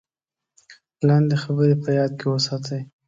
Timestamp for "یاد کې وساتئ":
1.97-2.81